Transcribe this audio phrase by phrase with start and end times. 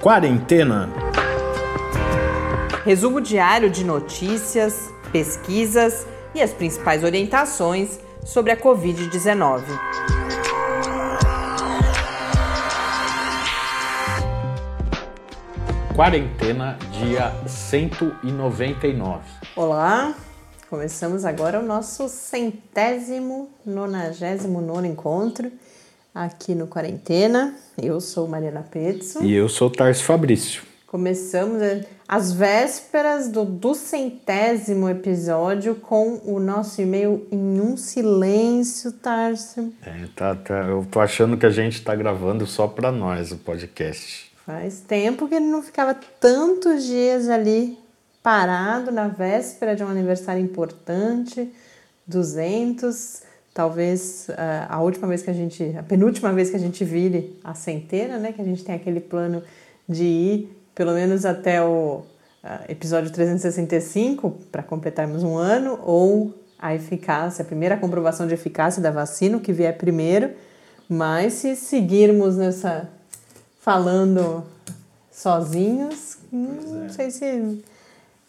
[0.00, 0.88] Quarentena.
[2.86, 9.62] Resumo diário de notícias, pesquisas e as principais orientações sobre a Covid-19.
[15.94, 19.20] Quarentena, dia 199.
[19.54, 20.14] Olá,
[20.70, 25.52] começamos agora o nosso centésimo, nonagésimo nono encontro
[26.14, 27.54] aqui no Quarentena.
[27.80, 29.22] Eu sou Mariana Petzo.
[29.22, 30.62] E eu sou Tarso Fabrício.
[30.86, 31.62] Começamos
[32.08, 39.72] as vésperas do, centésimo episódio com o nosso e-mail em um silêncio, Tarso.
[39.86, 43.36] É, tá, tá, eu tô achando que a gente tá gravando só para nós o
[43.36, 44.32] podcast.
[44.44, 47.78] Faz tempo que ele não ficava tantos dias ali
[48.20, 51.52] parado na véspera de um aniversário importante,
[52.04, 53.22] 200,
[53.60, 54.34] talvez uh,
[54.70, 58.16] a última vez que a gente, a penúltima vez que a gente vire a centena,
[58.16, 59.42] né, que a gente tem aquele plano
[59.86, 62.02] de ir pelo menos até o
[62.42, 68.80] uh, episódio 365 para completarmos um ano ou a eficácia, a primeira comprovação de eficácia
[68.80, 70.30] da vacina, que vier primeiro,
[70.88, 72.88] mas se seguirmos nessa
[73.60, 74.42] falando
[75.12, 77.62] sozinhos, não sei se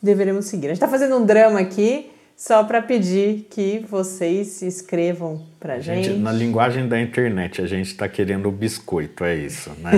[0.02, 0.66] deveremos seguir.
[0.66, 2.12] A gente está fazendo um drama aqui
[2.42, 6.20] só para pedir que vocês escrevam para gente, gente.
[6.20, 9.92] Na linguagem da internet, a gente está querendo o biscoito, é isso, né?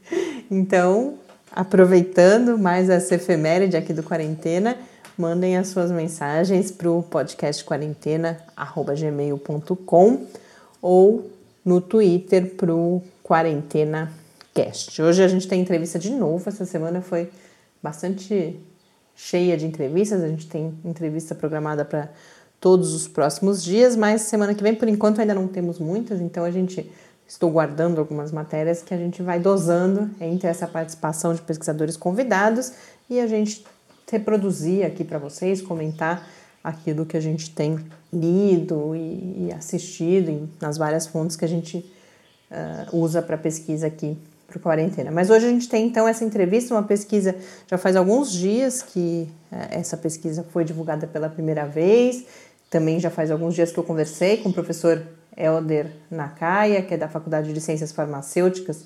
[0.50, 1.18] então,
[1.52, 4.78] aproveitando mais essa efeméride aqui do Quarentena,
[5.18, 10.26] mandem as suas mensagens para o podcast quarentena@gmail.com
[10.80, 11.30] ou
[11.62, 14.10] no Twitter para o Quarentena
[14.54, 15.02] Cast.
[15.02, 16.48] Hoje a gente tem entrevista de novo.
[16.48, 17.28] Essa semana foi
[17.82, 18.58] bastante
[19.14, 20.22] cheia de entrevistas.
[20.22, 22.08] A gente tem entrevista programada para
[22.60, 26.44] todos os próximos dias, mas semana que vem, por enquanto, ainda não temos muitas, então
[26.44, 26.90] a gente
[27.26, 32.72] estou guardando algumas matérias que a gente vai dosando entre essa participação de pesquisadores convidados
[33.08, 33.64] e a gente
[34.10, 36.28] reproduzir aqui para vocês, comentar
[36.62, 37.78] aquilo que a gente tem
[38.12, 41.78] lido e, assistido nas várias fontes que a gente
[42.50, 45.10] uh, usa para pesquisa aqui para quarentena.
[45.10, 47.34] Mas hoje a gente tem então essa entrevista, uma pesquisa
[47.66, 52.24] já faz alguns dias que uh, essa pesquisa foi divulgada pela primeira vez.
[52.70, 55.02] Também já faz alguns dias que eu conversei com o professor
[55.36, 58.84] Elder Nakaya, que é da Faculdade de Ciências Farmacêuticas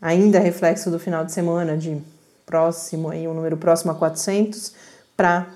[0.00, 2.00] ainda reflexo do final de semana, de
[2.48, 4.72] próximo, aí, um número próximo a 400,
[5.14, 5.48] para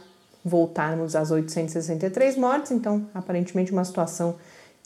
[0.44, 4.36] voltarmos às 863 mortes, então aparentemente uma situação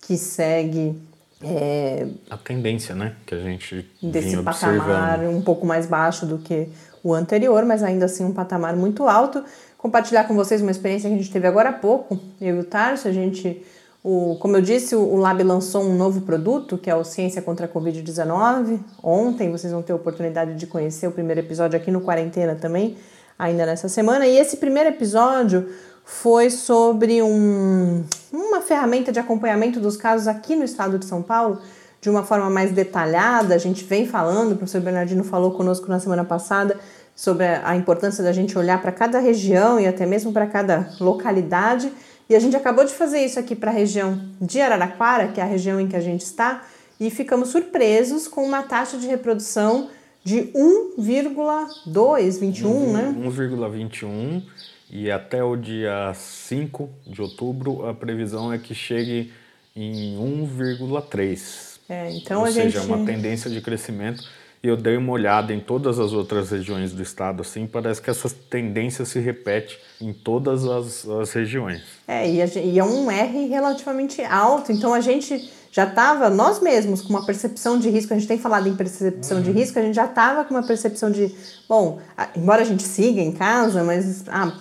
[0.00, 0.96] que segue
[1.42, 6.68] é, a tendência, né, que a gente desse patamar um pouco mais baixo do que
[7.02, 9.44] o anterior, mas ainda assim um patamar muito alto.
[9.76, 12.64] Compartilhar com vocês uma experiência que a gente teve agora há pouco, eu e o
[12.64, 13.62] Tarso, a gente,
[14.08, 17.66] o, como eu disse, o, Lab lançou um novo produto, que é o Ciência contra
[17.66, 18.78] a Covid-19.
[19.02, 22.96] Ontem vocês vão ter a oportunidade de conhecer o primeiro episódio aqui no Quarentena também,
[23.36, 24.24] ainda nessa semana.
[24.24, 25.68] E esse primeiro episódio
[26.04, 31.58] foi sobre um, uma ferramenta de acompanhamento dos casos aqui no estado de São Paulo,
[32.00, 33.56] de uma forma mais detalhada.
[33.56, 36.78] A gente vem falando, o professor Bernardino falou conosco na semana passada
[37.16, 41.90] sobre a importância da gente olhar para cada região e até mesmo para cada localidade.
[42.28, 45.42] E a gente acabou de fazer isso aqui para a região de Araraquara, que é
[45.42, 46.66] a região em que a gente está,
[46.98, 49.90] e ficamos surpresos com uma taxa de reprodução
[50.24, 53.14] de 1,221, né?
[53.16, 54.42] 1,21
[54.90, 59.32] e até o dia 5 de outubro a previsão é que chegue
[59.74, 61.78] em 1,3.
[61.88, 62.92] É, então Ou a seja, gente...
[62.92, 64.24] uma tendência de crescimento.
[64.66, 68.10] E eu dei uma olhada em todas as outras regiões do estado, assim, parece que
[68.10, 71.82] essa tendência se repete em todas as, as regiões.
[72.08, 77.00] É, e, e é um R relativamente alto, então a gente já estava, nós mesmos,
[77.00, 79.94] com uma percepção de risco, a gente tem falado em percepção de risco, a gente
[79.94, 81.32] já estava com uma percepção de,
[81.68, 82.00] bom,
[82.34, 84.52] embora a gente siga em casa, mas ah,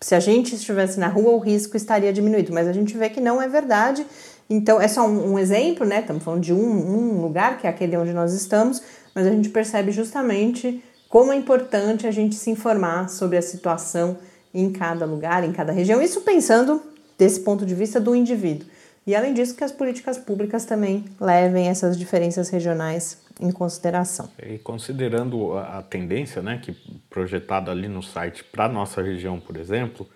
[0.00, 3.20] se a gente estivesse na rua, o risco estaria diminuído, mas a gente vê que
[3.20, 4.06] não é verdade.
[4.50, 6.00] Então, é só um, um exemplo, né?
[6.00, 8.82] Estamos falando de um, um lugar, que é aquele onde nós estamos,
[9.14, 14.18] mas a gente percebe justamente como é importante a gente se informar sobre a situação
[14.52, 16.00] em cada lugar, em cada região.
[16.00, 16.82] Isso pensando
[17.18, 18.66] desse ponto de vista do indivíduo.
[19.06, 24.28] E além disso, que as políticas públicas também levem essas diferenças regionais em consideração.
[24.42, 26.72] E considerando a, tendência, né, que
[27.08, 30.06] projetada ali no site para nossa região, por exemplo,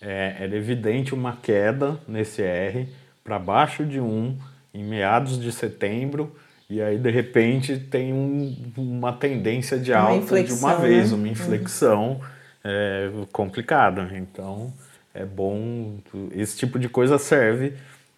[0.00, 2.88] é, era evidente uma queda nesse R
[3.22, 4.36] para baixo de 1
[4.74, 6.32] em meados de setembro
[6.72, 11.18] e aí, de repente, tem um, uma tendência de alta de uma vez, né?
[11.18, 12.20] uma inflexão uhum.
[12.64, 14.08] é, complicada.
[14.14, 14.72] Então,
[15.12, 15.98] é bom.
[16.34, 17.74] Esse tipo de coisa serve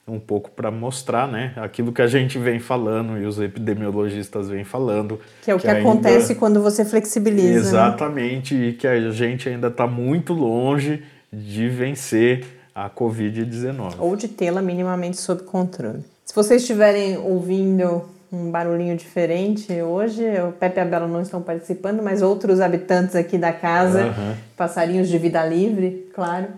[0.06, 4.62] um pouco para mostrar né, aquilo que a gente vem falando e os epidemiologistas vêm
[4.62, 5.18] falando.
[5.42, 6.38] Que é o que, que acontece ainda...
[6.38, 7.54] quando você flexibiliza.
[7.54, 7.58] Né?
[7.58, 8.66] Exatamente, né?
[8.66, 11.02] e que a gente ainda está muito longe
[11.32, 13.94] de vencer a Covid-19.
[13.98, 16.04] Ou de tê-la minimamente sob controle.
[16.24, 18.02] Se vocês estiverem ouvindo
[18.34, 20.22] um barulhinho diferente hoje.
[20.48, 24.34] O Pepe e a Bela não estão participando, mas outros habitantes aqui da casa, uhum.
[24.56, 26.48] passarinhos de vida livre, claro,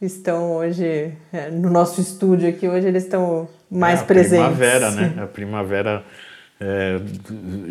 [0.00, 2.66] estão hoje é, no nosso estúdio aqui.
[2.66, 4.46] Hoje eles estão mais é, a presentes.
[4.46, 5.14] Primavera, né?
[5.22, 6.04] A primavera
[6.60, 7.00] é,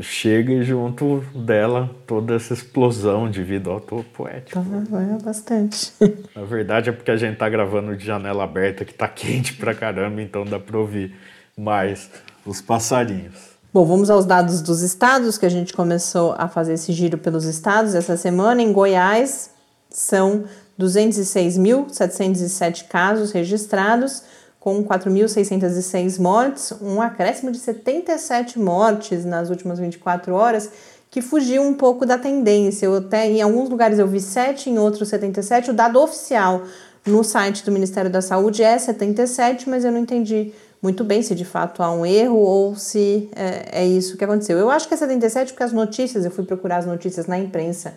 [0.01, 3.69] chega e junto dela toda essa explosão de vida.
[3.69, 4.59] Ó, tô poético.
[4.59, 5.91] Ah, é bastante.
[6.35, 9.75] Na verdade é porque a gente tá gravando de janela aberta que tá quente pra
[9.75, 11.15] caramba, então dá pra ouvir
[11.57, 12.09] mais
[12.45, 13.57] os passarinhos.
[13.73, 17.43] Bom, vamos aos dados dos estados, que a gente começou a fazer esse giro pelos
[17.43, 18.61] estados essa semana.
[18.61, 19.51] Em Goiás,
[19.89, 20.45] são
[20.79, 24.23] 206.707 casos registrados,
[24.67, 30.69] com 4.606 mortes, um acréscimo de 77 mortes nas últimas 24 horas,
[31.09, 32.85] que fugiu um pouco da tendência.
[32.85, 35.71] Eu até, em alguns lugares eu vi 7, em outros 77.
[35.71, 36.63] O dado oficial
[37.05, 41.33] no site do Ministério da Saúde é 77, mas eu não entendi muito bem se
[41.33, 44.57] de fato há um erro ou se é, é, isso que aconteceu.
[44.57, 47.93] Eu acho que é 77 porque as notícias, eu fui procurar as notícias na imprensa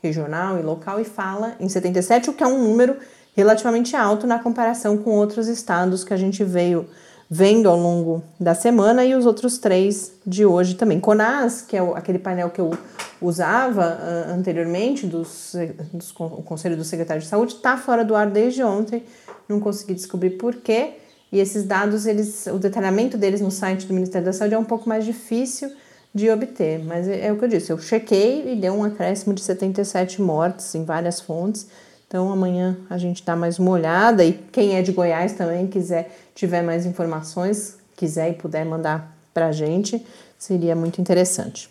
[0.00, 2.96] regional e local e fala em 77, o que é um número
[3.34, 6.86] relativamente alto na comparação com outros estados que a gente veio
[7.34, 11.00] vendo ao longo da semana e os outros três de hoje também.
[11.00, 12.76] CONAS, que é aquele painel que eu
[13.22, 15.54] usava uh, anteriormente, dos,
[15.90, 19.02] dos, o Conselho do Secretário de Saúde, está fora do ar desde ontem,
[19.48, 20.98] não consegui descobrir por quê.
[21.32, 24.64] E esses dados, eles, o detalhamento deles no site do Ministério da Saúde é um
[24.64, 25.72] pouco mais difícil
[26.14, 29.32] de obter, mas é, é o que eu disse, eu chequei e deu um acréscimo
[29.32, 31.66] de 77 mortes em várias fontes.
[32.12, 36.14] Então amanhã a gente dá mais uma olhada e quem é de Goiás também quiser
[36.34, 40.04] tiver mais informações, quiser e puder mandar para a gente,
[40.38, 41.70] seria muito interessante.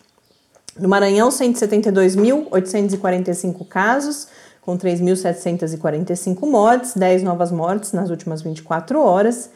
[0.79, 4.29] No Maranhão, 172.845 casos,
[4.61, 9.51] com 3.745 mortes, 10 novas mortes nas últimas 24 horas.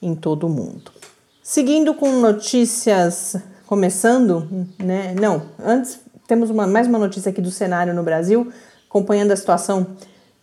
[0.00, 0.92] em todo o mundo.
[1.42, 5.14] Seguindo com notícias, começando, né?
[5.20, 8.50] Não, antes temos uma, mais uma notícia aqui do cenário no Brasil,
[8.88, 9.86] acompanhando a situação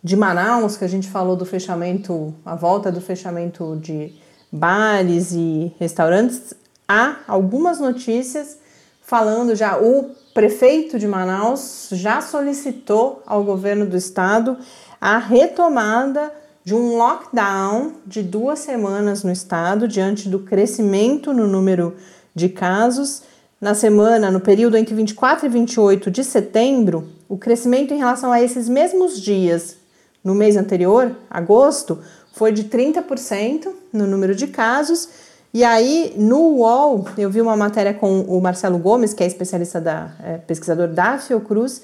[0.02, 4.12] de Manaus, que a gente falou do fechamento, a volta do fechamento de
[4.52, 6.54] bares e restaurantes.
[6.86, 8.58] Há algumas notícias
[9.00, 14.58] falando já o prefeito de Manaus já solicitou ao governo do estado
[15.00, 16.32] a retomada
[16.64, 21.94] de um lockdown de duas semanas no estado diante do crescimento no número
[22.34, 23.22] de casos.
[23.60, 28.42] Na semana, no período entre 24 e 28 de setembro, o crescimento em relação a
[28.42, 29.76] esses mesmos dias
[30.22, 31.98] no mês anterior, agosto,
[32.32, 35.08] foi de 30% no número de casos.
[35.52, 39.80] E aí, no UOL, eu vi uma matéria com o Marcelo Gomes, que é especialista
[39.80, 41.82] da é, pesquisador da Fiocruz,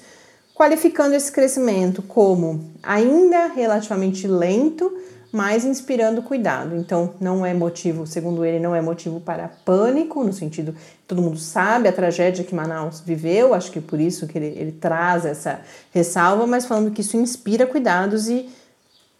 [0.53, 4.91] qualificando esse crescimento como ainda relativamente lento,
[5.31, 6.75] mas inspirando cuidado.
[6.75, 10.75] Então, não é motivo, segundo ele, não é motivo para pânico, no sentido,
[11.11, 14.71] todo mundo sabe a tragédia que Manaus viveu, acho que por isso que ele, ele
[14.71, 15.59] traz essa
[15.93, 18.49] ressalva, mas falando que isso inspira cuidados e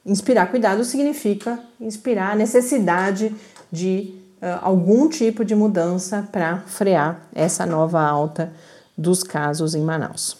[0.05, 3.35] inspirar cuidados significa inspirar a necessidade
[3.69, 8.53] de uh, algum tipo de mudança para frear essa nova alta
[8.97, 10.37] dos casos em Manaus.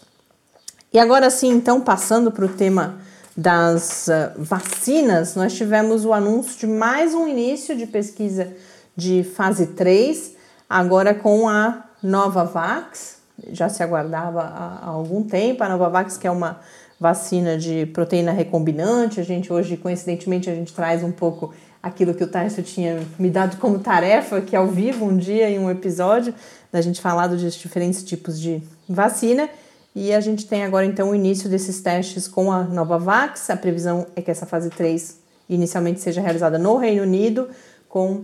[0.94, 2.96] E agora sim, então, passando para o tema
[3.36, 8.48] das uh, vacinas, nós tivemos o anúncio de mais um início de pesquisa
[8.96, 10.40] de fase 3,
[10.72, 13.18] agora com a Novavax,
[13.52, 16.62] já se aguardava há, algum tempo, a Novavax que é uma
[16.98, 22.24] vacina de proteína recombinante, a gente hoje, coincidentemente, a gente traz um pouco aquilo que
[22.24, 25.70] o Tarso tinha me dado como tarefa, que é ao vivo um dia em um
[25.70, 26.34] episódio,
[26.72, 29.50] da gente falar dos diferentes tipos de vacina.
[29.94, 33.50] E a gente tem agora então o início desses testes com a Novavax.
[33.50, 35.18] A previsão é que essa fase 3
[35.50, 37.50] inicialmente seja realizada no Reino Unido,
[37.90, 38.24] com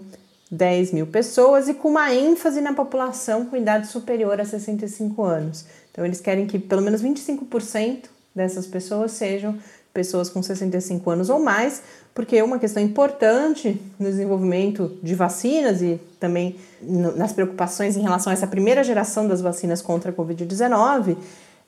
[0.51, 5.65] 10 mil pessoas e com uma ênfase na população com idade superior a 65 anos.
[5.91, 9.57] Então, eles querem que pelo menos 25% dessas pessoas sejam
[9.93, 11.81] pessoas com 65 anos ou mais,
[12.13, 18.33] porque uma questão importante no desenvolvimento de vacinas e também nas preocupações em relação a
[18.33, 21.17] essa primeira geração das vacinas contra a Covid-19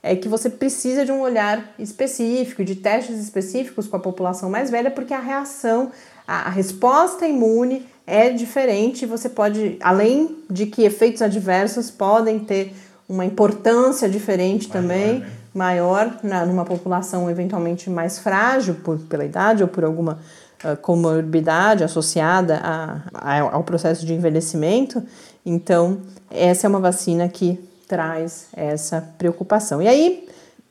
[0.01, 4.69] é que você precisa de um olhar específico, de testes específicos com a população mais
[4.69, 5.91] velha, porque a reação,
[6.25, 9.05] a resposta imune é diferente.
[9.05, 12.73] Você pode, além de que efeitos adversos podem ter
[13.07, 15.31] uma importância diferente maior, também, né?
[15.53, 20.19] maior na, numa população eventualmente mais frágil por, pela idade ou por alguma
[20.63, 25.03] uh, comorbidade associada a, a, ao processo de envelhecimento.
[25.45, 25.99] Então,
[26.29, 29.81] essa é uma vacina que traz essa preocupação.
[29.81, 30.27] E aí,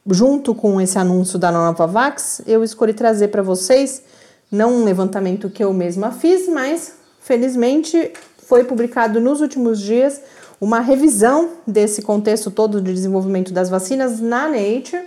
[0.06, 4.02] junto com esse anúncio da Novavax, eu escolhi trazer para vocês,
[4.50, 6.97] não um levantamento que eu mesma fiz, mas
[7.28, 10.22] felizmente foi publicado nos últimos dias
[10.58, 15.02] uma revisão desse contexto todo de desenvolvimento das vacinas na Nature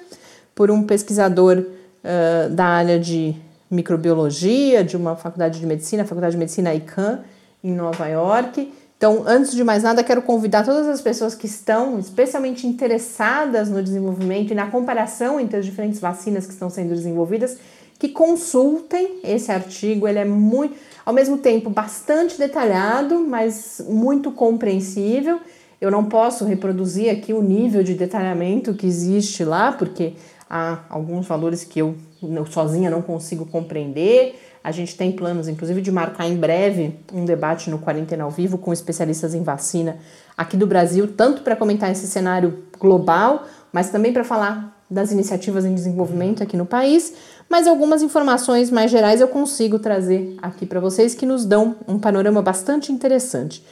[0.53, 3.35] por um pesquisador uh, da área de
[3.71, 7.21] microbiologia de uma faculdade de medicina, a Faculdade de Medicina ICANN,
[7.63, 8.71] em Nova York.
[8.97, 13.81] Então, antes de mais nada, quero convidar todas as pessoas que estão especialmente interessadas no
[13.81, 17.57] desenvolvimento e na comparação entre as diferentes vacinas que estão sendo desenvolvidas,
[18.01, 20.07] que consultem esse artigo.
[20.07, 25.39] Ele é muito, ao mesmo tempo, bastante detalhado, mas muito compreensível.
[25.79, 30.13] Eu não posso reproduzir aqui o nível de detalhamento que existe lá, porque
[30.49, 31.93] há alguns valores que eu,
[32.49, 34.33] sozinha não consigo compreender.
[34.63, 38.57] A gente tem planos, inclusive, de marcar em breve um debate no Quarentena ao Vivo
[38.57, 39.99] com especialistas em vacina
[40.35, 45.63] aqui do Brasil, tanto para comentar esse cenário global, mas também para falar das iniciativas
[45.63, 47.13] em desenvolvimento aqui no país.
[47.49, 51.97] Mas algumas informações mais gerais eu consigo trazer aqui para vocês que nos dão um
[51.97, 53.65] panorama bastante interessante.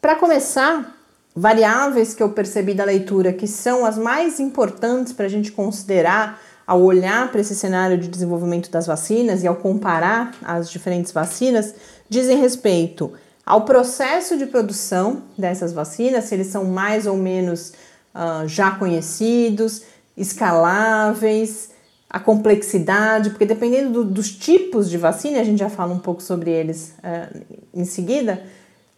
[0.00, 0.96] Para começar,
[1.34, 6.38] variáveis que eu percebi da leitura que são as mais importantes para a gente considerar
[6.66, 11.74] ao olhar para esse cenário de desenvolvimento das vacinas e ao comparar as diferentes vacinas,
[12.08, 13.12] dizem respeito
[13.44, 17.72] ao processo de produção dessas vacinas, se eles são mais ou menos
[18.14, 19.82] uh, já conhecidos,
[20.20, 21.70] escaláveis,
[22.08, 26.22] a complexidade, porque dependendo do, dos tipos de vacina, a gente já fala um pouco
[26.22, 27.40] sobre eles uh,
[27.72, 28.42] em seguida,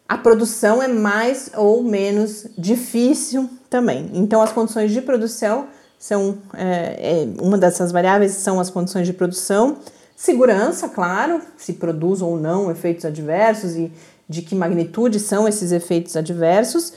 [0.09, 4.11] a produção é mais ou menos difícil também.
[4.15, 9.13] Então, as condições de produção são é, é, uma dessas variáveis são as condições de
[9.13, 9.77] produção,
[10.17, 13.93] segurança, claro, se produz ou não efeitos adversos e
[14.29, 16.93] de que magnitude são esses efeitos adversos,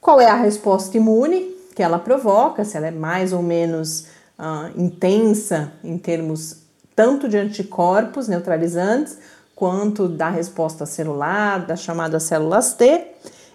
[0.00, 4.68] qual é a resposta imune que ela provoca, se ela é mais ou menos uh,
[4.76, 6.56] intensa em termos
[6.96, 9.16] tanto de anticorpos neutralizantes
[9.54, 13.06] quanto da resposta celular, das chamadas células T,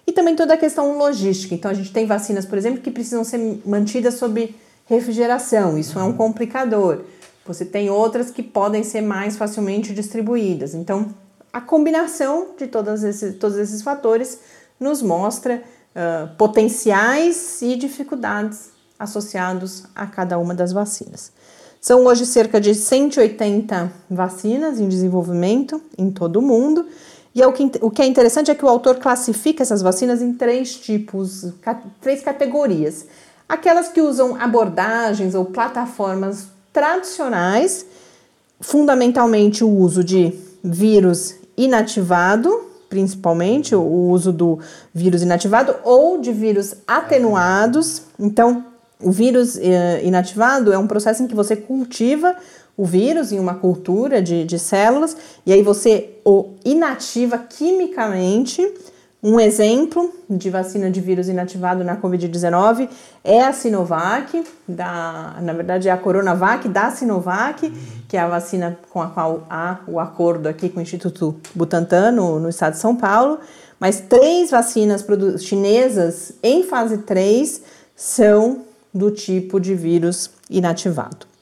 [0.07, 1.53] e também toda a questão logística.
[1.53, 6.03] Então, a gente tem vacinas, por exemplo, que precisam ser mantidas sob refrigeração, isso é
[6.03, 7.01] um complicador.
[7.45, 10.73] Você tem outras que podem ser mais facilmente distribuídas.
[10.73, 11.13] Então,
[11.51, 14.39] a combinação de todos esses, todos esses fatores
[14.79, 15.61] nos mostra
[16.37, 21.31] potenciais e dificuldades associados a cada uma das vacinas.
[21.79, 26.85] São hoje cerca de 180 vacinas em desenvolvimento em todo o mundo.
[27.35, 30.21] E é o, que, o que é interessante é que o autor classifica essas vacinas
[30.21, 31.53] em três tipos,
[31.99, 33.05] três categorias
[33.47, 37.85] aquelas que usam abordagens ou plataformas tradicionais,
[38.59, 40.33] fundamentalmente o uso de
[40.63, 42.62] vírus inativado,
[42.93, 44.59] principalmente o uso do
[44.93, 48.03] vírus inativado ou de vírus atenuados.
[48.19, 48.65] Então,
[49.01, 52.35] o vírus eh, inativado é um processo em que você cultiva
[52.77, 58.61] o vírus em uma cultura de, de células e aí você o inativa quimicamente
[59.23, 62.89] um exemplo de vacina de vírus inativado na Covid-19
[63.23, 67.71] é a Sinovac, da, na verdade é a Coronavac da Sinovac,
[68.09, 72.11] que é a vacina com a qual há o acordo aqui com o Instituto Butantan,
[72.11, 73.39] no, no estado de São Paulo.
[73.79, 75.05] Mas três vacinas
[75.39, 77.61] chinesas em fase 3
[77.95, 78.63] são
[78.93, 81.32] do tipo de vírus inativado.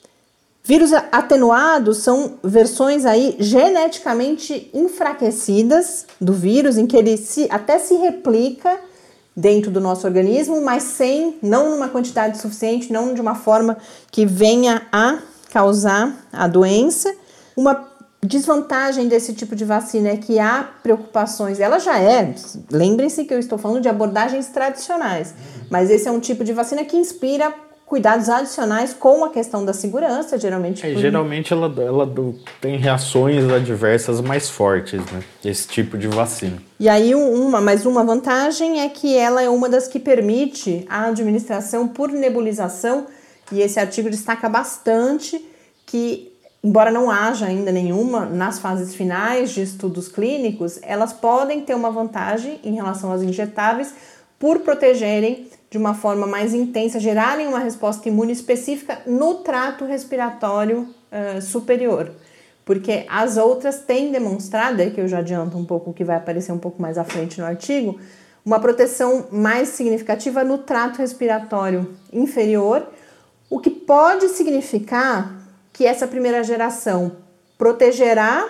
[0.72, 7.96] Vírus atenuados são versões aí geneticamente enfraquecidas do vírus, em que ele se, até se
[7.96, 8.80] replica
[9.36, 13.78] dentro do nosso organismo, mas sem, não numa quantidade suficiente, não de uma forma
[14.10, 15.20] que venha a
[15.51, 17.13] causar a doença.
[17.54, 17.86] Uma
[18.24, 22.34] desvantagem desse tipo de vacina é que há preocupações, ela já é,
[22.72, 25.34] lembrem-se que eu estou falando de abordagens tradicionais,
[25.70, 27.54] mas esse é um tipo de vacina que inspira
[27.92, 30.88] cuidados adicionais com a questão da segurança, geralmente.
[30.88, 32.10] É, geralmente ela, ela
[32.62, 35.22] tem reações adversas mais fortes, né?
[35.44, 36.58] Esse tipo de vacina.
[36.80, 41.08] E aí, uma, mas uma vantagem é que ela é uma das que permite a
[41.08, 43.08] administração por nebulização,
[43.52, 45.46] e esse artigo destaca bastante
[45.86, 46.32] que,
[46.64, 51.92] embora não haja ainda nenhuma nas fases finais de estudos clínicos, elas podem ter uma
[51.92, 53.94] vantagem em relação às injetáveis
[54.40, 60.90] por protegerem de uma forma mais intensa, gerarem uma resposta imune específica no trato respiratório
[61.10, 62.12] uh, superior.
[62.66, 66.51] Porque as outras têm demonstrado, que eu já adianto um pouco o que vai aparecer
[66.51, 67.98] um pouco mais à frente no artigo,
[68.46, 72.86] uma proteção mais significativa no trato respiratório inferior,
[73.50, 77.13] o que pode significar que essa primeira geração
[77.58, 78.46] protegerá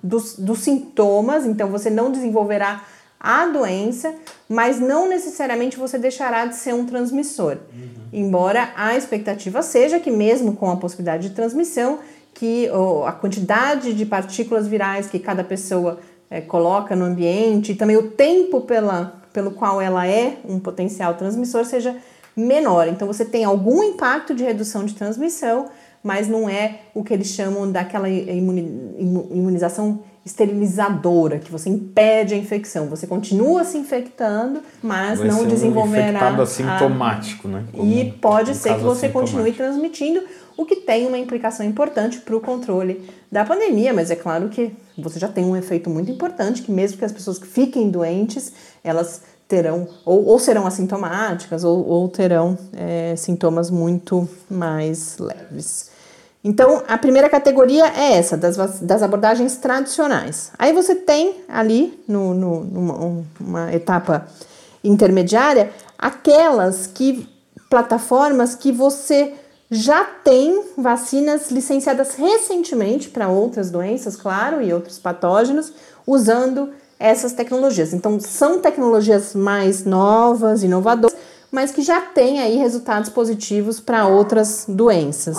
[0.00, 2.84] dos, dos sintomas, então você não desenvolverá
[3.20, 4.14] a doença,
[4.48, 7.58] mas não necessariamente você deixará de ser um transmissor.
[7.72, 7.88] Uhum.
[8.10, 11.98] Embora a expectativa seja que, mesmo com a possibilidade de transmissão,
[12.32, 17.74] que oh, a quantidade de partículas virais que cada pessoa é, coloca no ambiente e
[17.74, 21.96] também o tempo pela, pelo qual ela é um potencial transmissor seja
[22.34, 22.88] menor.
[22.88, 25.68] Então você tem algum impacto de redução de transmissão,
[26.02, 32.88] mas não é o que eles chamam daquela imunização esterilizadora, que você impede a infecção.
[32.88, 36.04] Você continua se infectando, mas Vai não desenvolverá.
[36.04, 37.50] Um infectado assintomático, a...
[37.50, 37.64] né?
[37.72, 40.22] Como e pode ser que você continue transmitindo,
[40.56, 44.72] o que tem uma implicação importante para o controle da pandemia, mas é claro que
[44.98, 48.52] você já tem um efeito muito importante, que mesmo que as pessoas que fiquem doentes,
[48.84, 55.90] elas terão ou, ou serão assintomáticas ou, ou terão é, sintomas muito mais leves.
[56.42, 60.50] Então, a primeira categoria é essa, das, das abordagens tradicionais.
[60.58, 64.26] Aí você tem ali, no, no, numa uma etapa
[64.82, 67.28] intermediária, aquelas que
[67.68, 69.34] plataformas que você
[69.70, 75.72] já tem vacinas licenciadas recentemente para outras doenças, claro, e outros patógenos,
[76.06, 77.92] usando essas tecnologias.
[77.92, 81.16] Então, são tecnologias mais novas, inovadoras,
[81.52, 85.38] mas que já têm aí resultados positivos para outras doenças.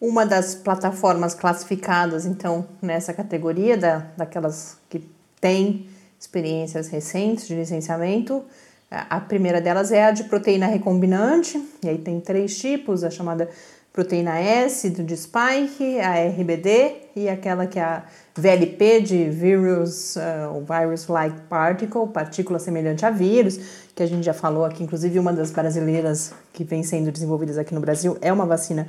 [0.00, 5.06] Uma das plataformas classificadas, então, nessa categoria, da, daquelas que
[5.38, 5.86] têm
[6.18, 8.42] experiências recentes de licenciamento,
[8.90, 13.48] a primeira delas é a de proteína recombinante, e aí tem três tipos, a chamada
[13.92, 20.64] proteína S de spike, a RBD e aquela que é a VLP de virus, uh,
[20.64, 23.60] virus-like particle, partícula semelhante a vírus,
[23.94, 27.74] que a gente já falou aqui, inclusive uma das brasileiras que vem sendo desenvolvidas aqui
[27.74, 28.88] no Brasil é uma vacina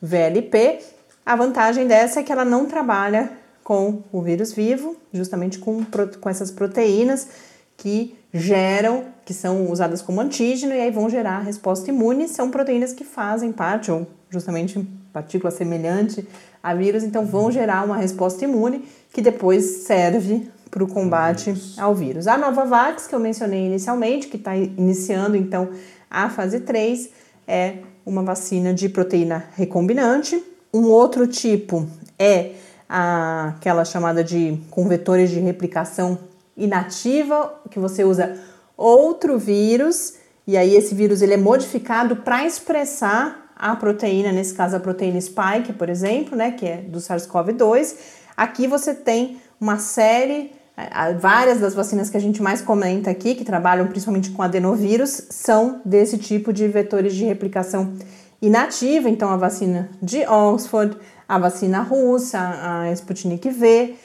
[0.00, 0.80] VLP.
[1.24, 3.30] A vantagem dessa é que ela não trabalha
[3.62, 5.84] com o vírus vivo, justamente com,
[6.20, 7.28] com essas proteínas
[7.76, 12.28] que geram, que são usadas como antígeno e aí vão gerar resposta imune.
[12.28, 16.26] São proteínas que fazem parte, ou justamente partícula semelhante
[16.62, 21.94] a vírus, então vão gerar uma resposta imune que depois serve para o combate ao
[21.94, 22.26] vírus.
[22.26, 25.70] A Novavax, que eu mencionei inicialmente, que está iniciando então
[26.10, 27.10] a fase 3,
[27.46, 27.78] é
[28.08, 30.42] uma vacina de proteína recombinante.
[30.72, 31.86] Um outro tipo
[32.18, 32.52] é
[32.88, 36.18] a, aquela chamada de com vetores de replicação
[36.56, 38.38] inativa, que você usa
[38.76, 40.14] outro vírus
[40.46, 45.20] e aí esse vírus ele é modificado para expressar a proteína, nesse caso a proteína
[45.20, 47.96] spike, por exemplo, né, que é do SARS-CoV-2.
[48.34, 50.52] Aqui você tem uma série
[51.20, 55.80] Várias das vacinas que a gente mais comenta aqui, que trabalham principalmente com adenovírus, são
[55.84, 57.94] desse tipo de vetores de replicação
[58.40, 59.08] inativa.
[59.08, 60.96] Então, a vacina de Oxford,
[61.28, 63.96] a vacina russa, a Sputnik V,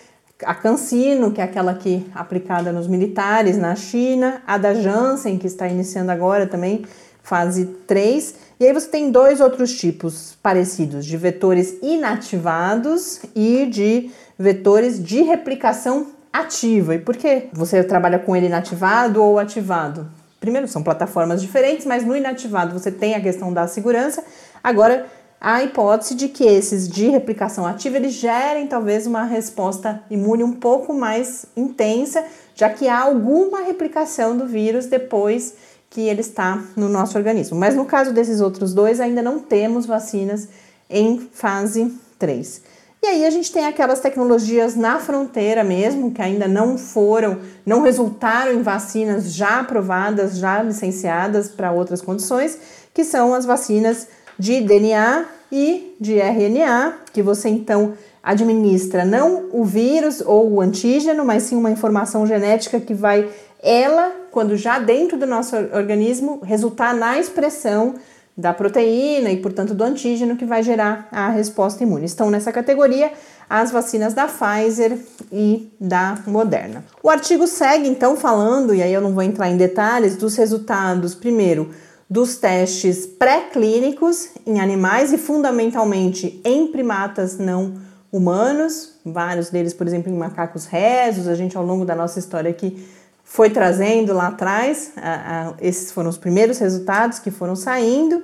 [0.43, 5.37] a Cancino, que é aquela que é aplicada nos militares na China, a da Janssen,
[5.37, 6.83] que está iniciando agora também,
[7.21, 8.35] fase 3.
[8.59, 15.21] E aí você tem dois outros tipos parecidos, de vetores inativados e de vetores de
[15.21, 16.95] replicação ativa.
[16.95, 20.09] E por que você trabalha com ele inativado ou ativado?
[20.39, 24.23] Primeiro, são plataformas diferentes, mas no inativado você tem a questão da segurança.
[24.61, 25.05] Agora,
[25.39, 30.53] a hipótese de que esses de replicação ativa eles gerem talvez uma resposta imune um
[30.53, 35.53] pouco mais intensa, já que há alguma replicação do vírus depois
[35.89, 37.57] que ele está no nosso organismo.
[37.57, 40.47] Mas no caso desses outros dois, ainda não temos vacinas
[40.89, 42.72] em fase 3.
[43.03, 47.81] E aí a gente tem aquelas tecnologias na fronteira mesmo, que ainda não foram, não
[47.81, 52.57] resultaram em vacinas já aprovadas, já licenciadas para outras condições,
[52.93, 54.07] que são as vacinas
[54.39, 61.25] de DNA e de RNA, que você então administra não o vírus ou o antígeno,
[61.25, 63.29] mas sim uma informação genética que vai
[63.61, 67.95] ela, quando já dentro do nosso organismo, resultar na expressão
[68.35, 72.05] da proteína e, portanto, do antígeno que vai gerar a resposta imune.
[72.05, 73.11] Estão nessa categoria
[73.49, 74.97] as vacinas da Pfizer
[75.31, 76.83] e da Moderna.
[77.03, 81.13] O artigo segue então falando, e aí eu não vou entrar em detalhes, dos resultados,
[81.13, 81.69] primeiro,
[82.09, 87.75] dos testes pré-clínicos em animais e fundamentalmente em primatas não
[88.11, 91.27] humanos, vários deles, por exemplo, em macacos rezos.
[91.27, 92.87] A gente, ao longo da nossa história aqui,
[93.33, 98.21] foi trazendo lá atrás, a, a, esses foram os primeiros resultados que foram saindo,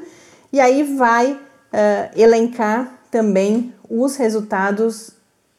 [0.54, 1.39] e aí vai uh,
[2.15, 5.10] elencar também os resultados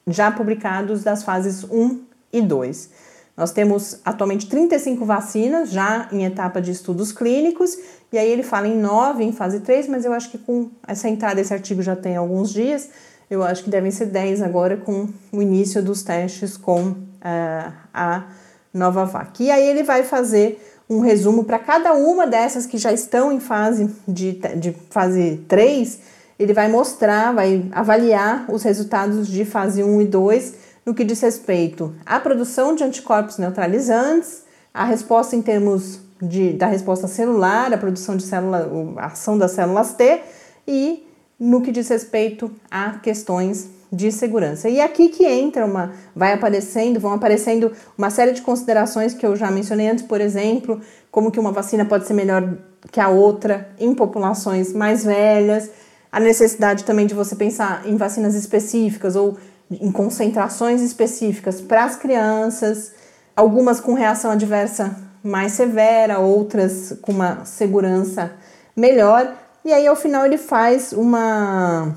[0.06, 2.00] já publicados das fases 1
[2.32, 2.90] e 2.
[3.36, 7.76] Nós temos atualmente 35 vacinas já em etapa de estudos clínicos,
[8.12, 11.08] e aí ele fala em 9 em fase 3, mas eu acho que com essa
[11.08, 12.88] entrada desse artigo já tem alguns dias,
[13.28, 18.26] eu acho que devem ser 10 agora com o início dos testes com uh, a
[18.72, 19.42] Novavac.
[19.42, 23.38] E aí ele vai fazer um resumo para cada uma dessas que já estão em
[23.38, 26.00] fase de, de fase 3,
[26.36, 30.54] ele vai mostrar, vai avaliar os resultados de fase 1 e 2
[30.84, 34.42] no que diz respeito à produção de anticorpos neutralizantes,
[34.74, 39.52] a resposta em termos de, da resposta celular, a produção de célula, a ação das
[39.52, 40.22] células T
[40.66, 41.06] e
[41.38, 44.68] no que diz respeito a questões de segurança.
[44.68, 49.26] E é aqui que entra uma, vai aparecendo, vão aparecendo uma série de considerações que
[49.26, 52.56] eu já mencionei antes, por exemplo, como que uma vacina pode ser melhor
[52.90, 55.70] que a outra em populações mais velhas,
[56.10, 59.36] a necessidade também de você pensar em vacinas específicas ou
[59.70, 62.92] em concentrações específicas para as crianças,
[63.36, 68.32] algumas com reação adversa mais severa, outras com uma segurança
[68.74, 69.36] melhor.
[69.64, 71.94] E aí, ao final, ele faz uma,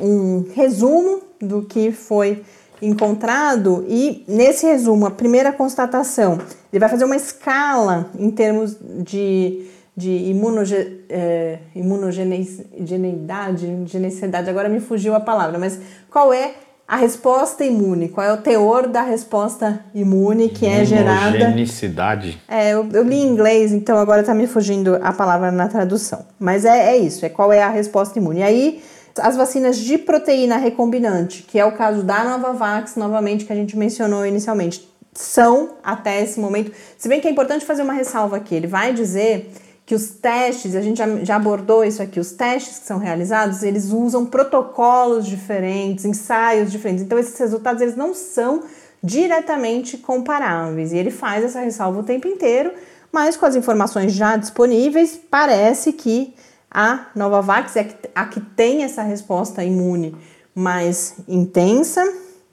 [0.00, 2.42] um resumo do que foi
[2.80, 6.38] encontrado e nesse resumo, a primeira constatação,
[6.72, 14.80] ele vai fazer uma escala em termos de, de imunoge, é, imunogeneidade, geneticidade, agora me
[14.80, 15.78] fugiu a palavra, mas
[16.10, 16.54] qual é
[16.88, 21.36] a resposta imune, qual é o teor da resposta imune que é gerada.
[21.36, 22.40] Imogenicidade.
[22.46, 26.24] É, eu, eu, li em inglês, então agora está me fugindo a palavra na tradução.
[26.38, 28.38] Mas é, é isso, é qual é a resposta imune.
[28.38, 28.82] E aí,
[29.18, 33.76] as vacinas de proteína recombinante, que é o caso da Novavax, novamente, que a gente
[33.76, 36.72] mencionou inicialmente, são até esse momento.
[36.98, 39.50] Se bem que é importante fazer uma ressalva aqui, ele vai dizer
[39.86, 43.62] que os testes, a gente já, já, abordou isso aqui, os testes que são realizados,
[43.62, 47.04] eles usam protocolos diferentes, ensaios diferentes.
[47.04, 48.64] Então, esses resultados, eles não são
[49.02, 50.92] diretamente comparáveis.
[50.92, 52.72] E ele faz essa ressalva o tempo inteiro,
[53.12, 56.34] mas com as informações já disponíveis, parece que
[56.70, 60.14] a Novavax é a que tem essa resposta imune
[60.54, 62.02] mais intensa.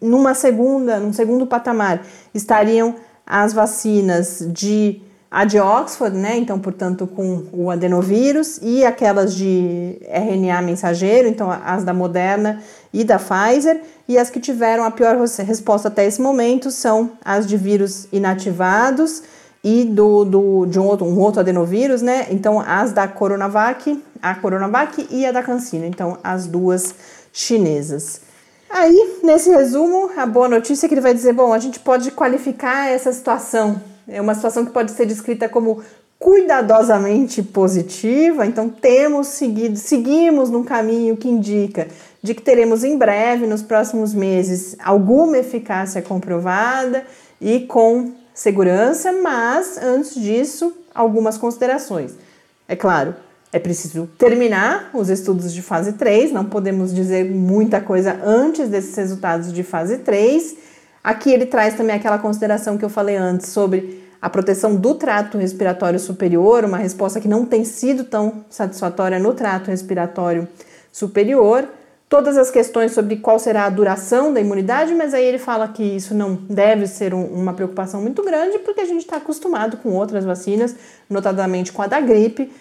[0.01, 2.95] Numa segunda, num segundo patamar, estariam
[3.25, 5.01] as vacinas de
[5.33, 6.37] a de Oxford, né?
[6.37, 12.61] Então, portanto, com o adenovírus e aquelas de RNA mensageiro, então as da Moderna
[12.93, 17.47] e da Pfizer, e as que tiveram a pior resposta até esse momento são as
[17.47, 19.23] de vírus inativados
[19.63, 22.27] e do, do de um outro, um outro adenovírus, né?
[22.29, 26.93] Então, as da Coronavac, a Coronavac e a da Cancino, então as duas
[27.31, 28.21] chinesas.
[28.69, 32.11] Aí, nesse resumo, a boa notícia é que ele vai dizer, bom, a gente pode
[32.11, 35.81] qualificar essa situação é uma situação que pode ser descrita como
[36.19, 41.87] cuidadosamente positiva, então temos seguido, seguimos num caminho que indica
[42.21, 47.05] de que teremos em breve, nos próximos meses, alguma eficácia comprovada
[47.41, 52.13] e com segurança, mas antes disso, algumas considerações.
[52.67, 53.15] É claro,
[53.51, 58.95] é preciso terminar os estudos de fase 3, não podemos dizer muita coisa antes desses
[58.95, 60.63] resultados de fase 3
[61.03, 65.37] Aqui ele traz também aquela consideração que eu falei antes sobre a proteção do trato
[65.37, 70.47] respiratório superior, uma resposta que não tem sido tão satisfatória no trato respiratório
[70.93, 71.67] superior.
[72.13, 75.81] Todas as questões sobre qual será a duração da imunidade, mas aí ele fala que
[75.81, 79.89] isso não deve ser um, uma preocupação muito grande, porque a gente está acostumado com
[79.93, 80.75] outras vacinas,
[81.09, 82.51] notadamente com a da gripe,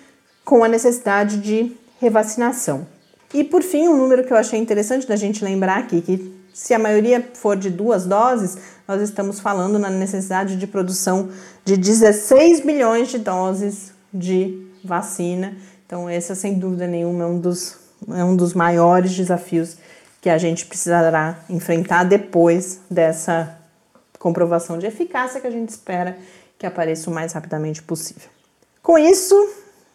[0.42, 2.86] com a necessidade de revacinação.
[3.34, 6.72] E por fim, um número que eu achei interessante da gente lembrar aqui, que se
[6.72, 8.56] a maioria for de duas doses,
[8.88, 11.28] nós estamos falando na necessidade de produção
[11.62, 15.54] de 16 milhões de doses de vacina.
[15.84, 19.76] Então, esse, sem dúvida nenhuma, é um dos, é um dos maiores desafios
[20.20, 23.58] que a gente precisará enfrentar depois dessa
[24.18, 26.16] comprovação de eficácia que a gente espera
[26.58, 28.28] que apareça o mais rapidamente possível.
[28.80, 29.34] Com isso,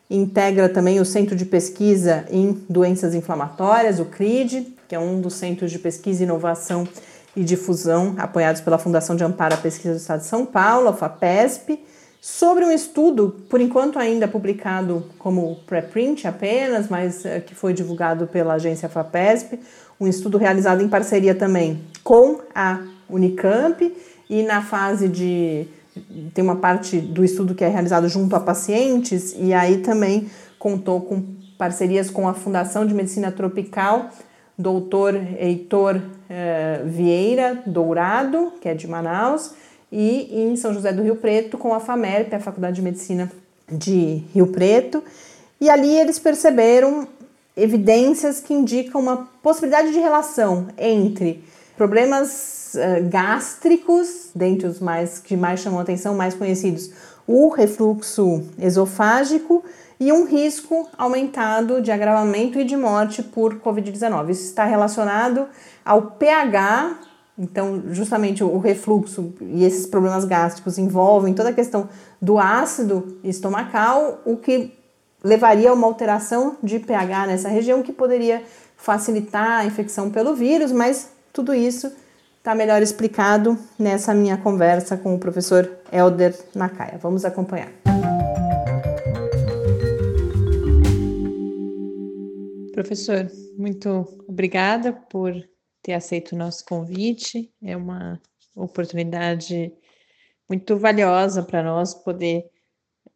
[0.09, 5.35] integra também o Centro de Pesquisa em Doenças Inflamatórias, o CRID, que é um dos
[5.35, 6.87] centros de pesquisa, inovação
[7.35, 10.93] e difusão apoiados pela Fundação de Amparo à Pesquisa do Estado de São Paulo, a
[10.93, 11.81] FAPESP,
[12.25, 18.27] sobre um estudo, por enquanto ainda publicado como preprint apenas, mas eh, que foi divulgado
[18.27, 19.61] pela agência FAPESP,
[20.01, 23.95] um estudo realizado em parceria também com a Unicamp
[24.31, 25.69] e na fase de
[26.33, 31.03] tem uma parte do estudo que é realizado junto a pacientes e aí também contou
[31.03, 31.23] com
[31.59, 34.09] parcerias com a Fundação de Medicina Tropical,
[34.57, 39.53] doutor Heitor eh, Vieira Dourado, que é de Manaus,
[39.97, 43.31] e em São José do Rio Preto com a FAMERP, a Faculdade de Medicina
[43.71, 45.05] de Rio Preto,
[45.61, 47.07] e ali eles perceberam
[47.57, 51.45] evidências que indicam uma possibilidade de relação entre
[51.77, 56.91] problemas uh, gástricos, dentre os mais que mais chamam atenção, mais conhecidos,
[57.25, 59.65] o refluxo esofágico
[60.01, 64.31] e um risco aumentado de agravamento e de morte por Covid-19.
[64.31, 65.47] Isso está relacionado
[65.85, 66.99] ao pH,
[67.37, 71.89] então, justamente o refluxo e esses problemas gástricos envolvem toda a questão
[72.23, 74.73] do ácido estomacal, o que
[75.23, 78.43] levaria a uma alteração de pH nessa região que poderia
[78.77, 81.91] facilitar a infecção pelo vírus, mas tudo isso
[82.39, 86.99] está melhor explicado nessa minha conversa com o professor Elder Nakaya.
[87.03, 87.73] Vamos acompanhar.
[92.73, 95.33] Professor, muito obrigada por
[95.85, 97.53] ter aceito o nosso convite.
[97.63, 98.21] É uma
[98.57, 99.73] oportunidade
[100.49, 102.51] muito valiosa para nós poder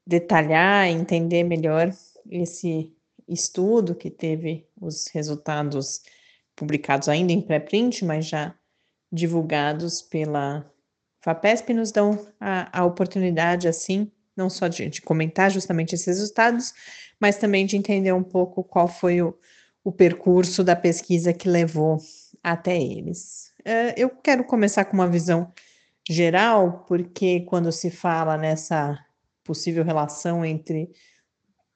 [0.06, 1.90] detalhar, entender melhor
[2.30, 2.94] esse
[3.26, 6.02] estudo que teve os resultados
[6.54, 8.54] publicados ainda em pré-print, mas já
[9.10, 10.70] divulgados pela
[11.22, 16.74] FAPESP, nos dão a, a oportunidade, assim, não só de, de, comentar justamente esses resultados,
[17.18, 19.34] mas também de entender um pouco qual foi o,
[19.82, 21.98] o percurso da pesquisa que levou
[22.42, 23.52] até eles.
[23.60, 25.52] Uh, eu quero começar com uma visão
[26.08, 28.98] geral, porque quando se fala nessa
[29.44, 30.90] possível relação entre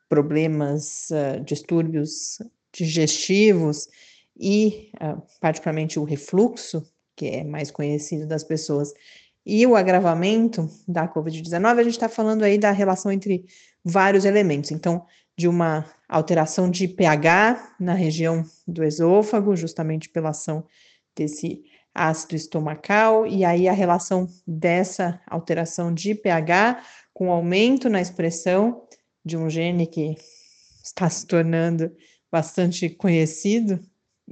[0.08, 2.38] problemas, uh, distúrbios
[2.72, 3.88] digestivos
[4.38, 8.92] e, uh, particularmente, o refluxo, que é mais conhecido das pessoas,
[9.44, 13.44] e o agravamento da Covid-19, a gente está falando aí da relação entre
[13.84, 14.70] vários elementos.
[14.70, 15.04] Então,
[15.36, 20.64] de uma alteração de pH na região do esôfago, justamente pela ação
[21.16, 21.62] desse
[21.94, 28.86] ácido estomacal, e aí a relação dessa alteração de pH com aumento na expressão
[29.24, 30.16] de um gene que
[30.82, 31.94] está se tornando
[32.30, 33.78] bastante conhecido,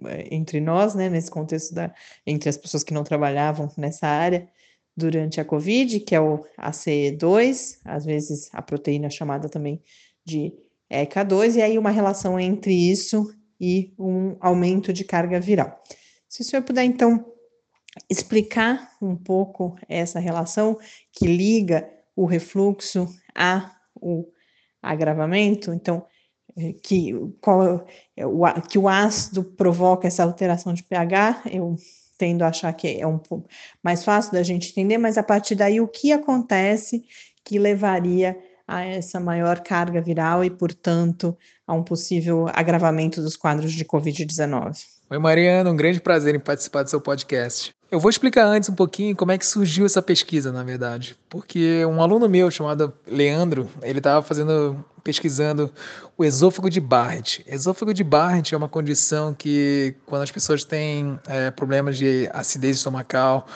[0.07, 1.95] eh, entre nós, né, nesse contexto da
[2.27, 4.49] entre as pessoas que não trabalhavam nessa área
[4.97, 9.83] durante a COVID, que é o ACE2, às vezes a proteína chamada também
[10.25, 10.53] de
[10.91, 15.81] ECA2, e aí uma relação entre isso e um aumento de carga viral.
[16.29, 17.25] Se o senhor puder, então,
[18.09, 20.79] explicar um pouco essa relação
[21.13, 24.27] que liga o refluxo a o
[24.83, 26.07] agravamento, então,
[26.83, 31.77] que, qual, é que o ácido provoca essa alteração de pH, eu
[32.17, 33.49] tendo a achar que é um pouco
[33.83, 37.03] mais fácil da gente entender, mas a partir daí o que acontece
[37.45, 38.39] que levaria
[38.71, 44.77] a essa maior carga viral e, portanto, a um possível agravamento dos quadros de Covid-19.
[45.11, 47.75] Oi, Mariana, um grande prazer em participar do seu podcast.
[47.91, 51.17] Eu vou explicar antes um pouquinho como é que surgiu essa pesquisa, na verdade.
[51.29, 55.73] Porque um aluno meu chamado Leandro, ele estava fazendo, pesquisando
[56.17, 57.45] o esôfago de Barrett.
[57.49, 62.77] Esôfago de Barrett é uma condição que, quando as pessoas têm é, problemas de acidez
[62.77, 63.49] estomacal,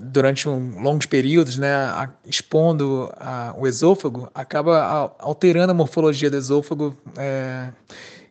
[0.00, 6.36] durante um, longos períodos, né, a, expondo a, o esôfago, acaba alterando a morfologia do
[6.36, 7.70] esôfago, é,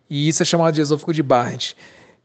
[0.10, 1.76] e isso é chamado de esôfago de Barrett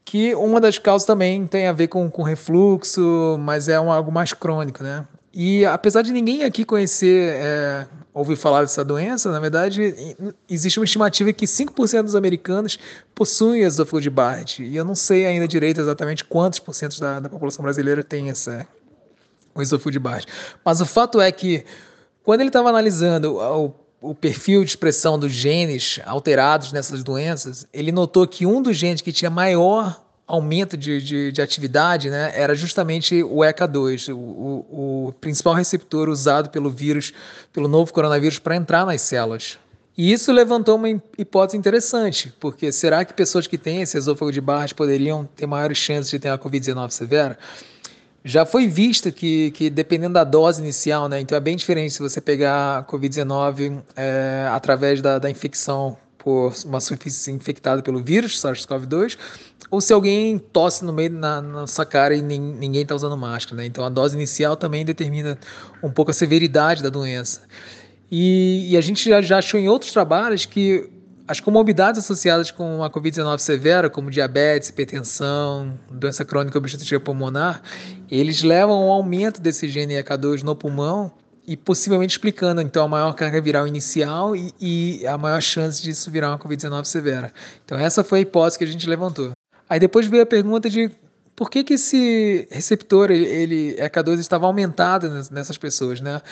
[0.08, 4.10] que uma das causas também tem a ver com, com refluxo, mas é um, algo
[4.10, 5.06] mais crônico, né?
[5.34, 10.16] E apesar de ninguém aqui conhecer, é, ouvir falar dessa doença, na verdade,
[10.48, 12.78] existe uma estimativa que 5% dos americanos
[13.14, 14.64] possuem esôfago de Barrett.
[14.64, 18.30] E eu não sei ainda direito exatamente quantos por cento da, da população brasileira tem
[18.30, 18.66] essa,
[19.60, 20.26] o esôfago de Barrett.
[20.64, 21.64] Mas o fato é que,
[22.22, 27.90] quando ele estava analisando o o perfil de expressão dos genes alterados nessas doenças, ele
[27.90, 32.54] notou que um dos genes que tinha maior aumento de, de, de atividade né, era
[32.54, 37.12] justamente o ECA2, o, o, o principal receptor usado pelo vírus,
[37.52, 39.58] pelo novo coronavírus, para entrar nas células.
[39.96, 44.40] E isso levantou uma hipótese interessante, porque será que pessoas que têm esse esôfago de
[44.40, 47.36] Barrett poderiam ter maiores chances de ter a Covid-19 severa?
[48.24, 51.20] Já foi visto que, que dependendo da dose inicial, né?
[51.20, 56.52] Então é bem diferente se você pegar a Covid-19 é, através da, da infecção por
[56.64, 59.16] uma superfície infectada pelo vírus SARS-CoV-2,
[59.70, 63.56] ou se alguém tosse no meio na, na sua cara e ninguém está usando máscara,
[63.56, 63.66] né?
[63.66, 65.38] Então a dose inicial também determina
[65.82, 67.42] um pouco a severidade da doença.
[68.10, 70.90] E, e a gente já, já achou em outros trabalhos que
[71.28, 77.62] as comorbidades associadas com a Covid-19 severa, como diabetes, hipertensão, doença crônica obstrutiva pulmonar,
[78.10, 81.12] eles levam ao aumento desse gene ECA2 no pulmão
[81.46, 86.10] e possivelmente explicando então a maior carga viral inicial e, e a maior chance disso
[86.10, 87.30] virar uma Covid-19 severa.
[87.62, 89.32] Então essa foi a hipótese que a gente levantou.
[89.68, 90.90] Aí depois veio a pergunta de
[91.36, 96.22] por que, que esse receptor, ele, ele ECA2 estava aumentado nessas pessoas, né?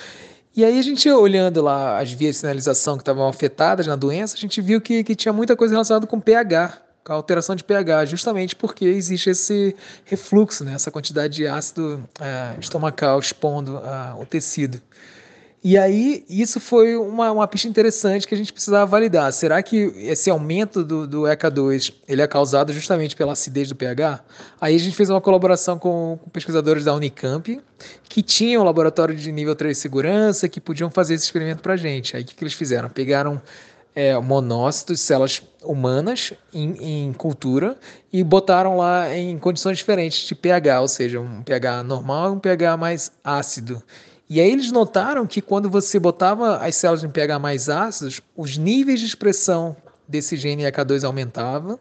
[0.56, 4.36] E aí a gente olhando lá as vias de sinalização que estavam afetadas na doença,
[4.36, 7.62] a gente viu que, que tinha muita coisa relacionada com pH, com a alteração de
[7.62, 13.78] pH, justamente porque existe esse refluxo, né, essa quantidade de ácido é, estomacal expondo
[14.18, 14.80] o tecido.
[15.64, 19.32] E aí, isso foi uma, uma pista interessante que a gente precisava validar.
[19.32, 24.22] Será que esse aumento do, do ECA2 ele é causado justamente pela acidez do pH?
[24.60, 27.60] Aí a gente fez uma colaboração com, com pesquisadores da Unicamp,
[28.04, 31.74] que tinham um laboratório de nível 3 de segurança, que podiam fazer esse experimento para
[31.74, 32.16] a gente.
[32.16, 32.88] Aí o que, que eles fizeram?
[32.88, 33.42] Pegaram
[33.96, 37.78] é, monócitos, células humanas em, em, cultura
[38.12, 42.38] e botaram lá em condições diferentes de pH, ou seja, um pH normal e um
[42.38, 43.82] pH mais ácido.
[44.28, 48.58] E aí eles notaram que quando você botava as células em pH mais ácidos, os
[48.58, 49.76] níveis de expressão
[50.08, 51.78] desse gene ECA2 aumentavam.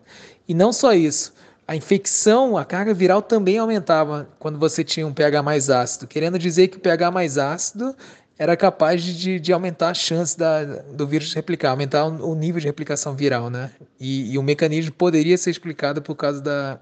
[0.48, 1.34] E não só isso,
[1.68, 6.38] a infecção, a carga viral também aumentava quando você tinha um pH mais ácido, querendo
[6.38, 7.96] dizer que o pH mais ácido
[8.38, 12.60] era capaz de, de aumentar a chance da, do vírus replicar, aumentar o, o nível
[12.60, 13.72] de replicação viral, né?
[14.00, 16.80] E, e o mecanismo poderia ser explicado por causa da,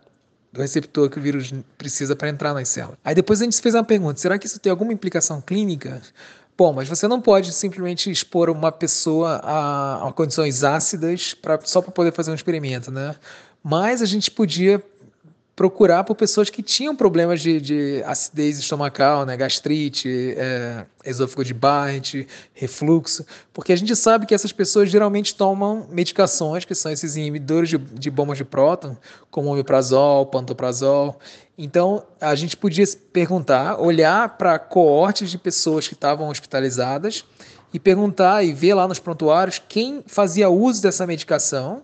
[0.54, 2.98] do receptor que o vírus precisa para entrar nas células.
[3.04, 6.02] Aí depois a gente fez uma pergunta: será que isso tem alguma implicação clínica?
[6.56, 11.82] Bom, mas você não pode simplesmente expor uma pessoa a, a condições ácidas pra, só
[11.82, 13.16] para poder fazer um experimento, né?
[13.63, 14.84] Mas a gente podia
[15.56, 21.54] procurar por pessoas que tinham problemas de, de acidez estomacal, né, gastrite, é, esôfago de
[21.54, 27.16] Barrett, refluxo, porque a gente sabe que essas pessoas geralmente tomam medicações, que são esses
[27.16, 28.98] inibidores de, de bombas de próton,
[29.30, 31.20] como omeprazol, pantoprazol.
[31.56, 37.24] Então, a gente podia perguntar, olhar para coortes de pessoas que estavam hospitalizadas
[37.72, 41.84] e perguntar e ver lá nos prontuários quem fazia uso dessa medicação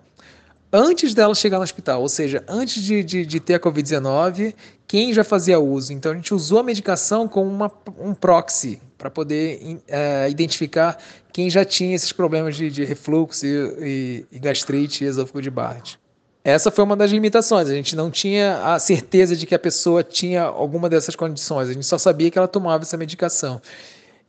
[0.72, 4.54] antes dela chegar no hospital, ou seja, antes de, de, de ter a Covid-19,
[4.88, 5.94] quem já fazia uso.
[5.94, 10.98] Então a gente usou a medicação como uma, um proxy para poder é, identificar
[11.32, 15.50] quem já tinha esses problemas de, de refluxo e, e, e gastrite e esôfago de
[15.50, 16.00] Barrett.
[16.44, 17.70] Essa foi uma das limitações.
[17.70, 21.70] A gente não tinha a certeza de que a pessoa tinha alguma dessas condições.
[21.70, 23.62] A gente só sabia que ela tomava essa medicação.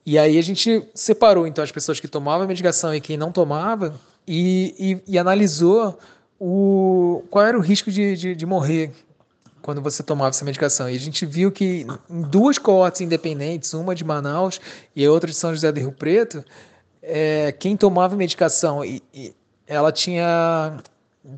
[0.04, 3.30] E aí a gente separou então as pessoas que tomavam a medicação e quem não
[3.30, 3.94] tomava
[4.26, 4.74] e,
[5.06, 5.98] e, e analisou
[6.40, 8.90] o, qual era o risco de, de, de, morrer
[9.60, 10.88] quando você tomava essa medicação.
[10.88, 14.58] E a gente viu que em duas coortes independentes, uma de Manaus
[14.96, 16.42] e a outra de São José do Rio Preto,
[17.02, 19.34] é, quem tomava medicação, e, e,
[19.66, 20.78] ela tinha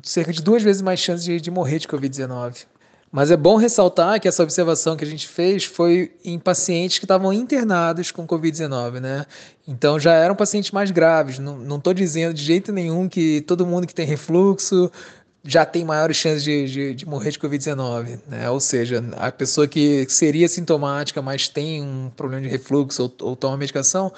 [0.01, 2.65] cerca de duas vezes mais chance de, de morrer de Covid-19.
[3.13, 7.05] Mas é bom ressaltar que essa observação que a gente fez foi em pacientes que
[7.05, 9.27] estavam internados com Covid-19, né?
[9.67, 11.37] Então já eram pacientes mais graves.
[11.37, 14.91] Não estou dizendo de jeito nenhum que todo mundo que tem refluxo
[15.43, 18.49] já tem maiores chances de, de, de morrer de Covid-19, né?
[18.49, 23.35] Ou seja, a pessoa que seria sintomática, mas tem um problema de refluxo ou, ou
[23.35, 24.11] toma medicação,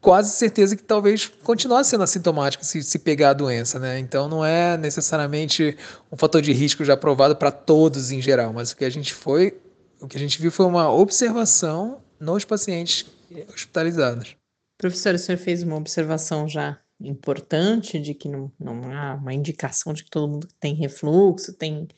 [0.00, 3.98] quase certeza que talvez continue sendo assintomático se, se pegar a doença, né?
[3.98, 5.76] Então não é necessariamente
[6.10, 9.12] um fator de risco já provado para todos em geral, mas o que a gente
[9.12, 9.60] foi,
[10.00, 13.06] o que a gente viu foi uma observação nos pacientes
[13.54, 14.36] hospitalizados.
[14.78, 19.92] Professor, o senhor fez uma observação já importante de que não, não há uma indicação
[19.92, 21.88] de que todo mundo tem refluxo, tem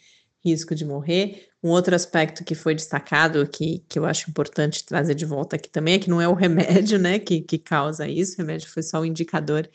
[0.45, 1.49] risco de morrer.
[1.63, 5.69] Um outro aspecto que foi destacado, que, que eu acho importante trazer de volta aqui
[5.69, 8.83] também, é que não é o remédio né, que, que causa isso, o remédio foi
[8.83, 9.69] só o indicador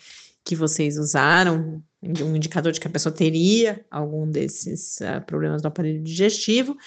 [0.43, 5.67] que vocês usaram, um indicador de que a pessoa teria algum desses uh, problemas do
[5.67, 6.77] aparelho digestivo,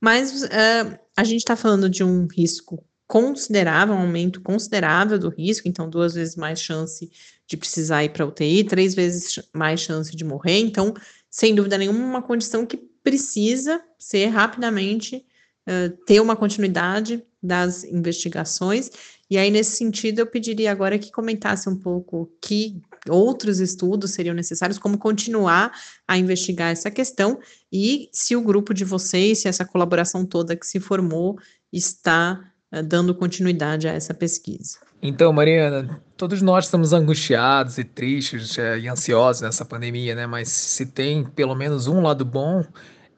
[0.00, 5.66] mas uh, a gente está falando de um risco considerável, um aumento considerável do risco,
[5.66, 7.10] então duas vezes mais chance
[7.46, 10.94] de precisar ir para UTI, três vezes mais chance de morrer, então,
[11.30, 15.24] sem dúvida nenhuma, uma condição que precisa ser rapidamente
[15.68, 18.90] uh, ter uma continuidade das investigações.
[19.30, 24.34] E aí, nesse sentido, eu pediria agora que comentasse um pouco que outros estudos seriam
[24.34, 25.72] necessários, como continuar
[26.06, 27.38] a investigar essa questão
[27.72, 31.38] e se o grupo de vocês, se essa colaboração toda que se formou
[31.72, 34.87] está uh, dando continuidade a essa pesquisa.
[35.00, 40.26] Então, Mariana, todos nós estamos angustiados e tristes é, e ansiosos nessa pandemia, né?
[40.26, 42.64] Mas se tem pelo menos um lado bom,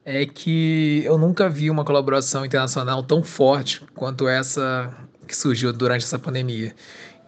[0.05, 4.93] é que eu nunca vi uma colaboração internacional tão forte quanto essa
[5.27, 6.75] que surgiu durante essa pandemia.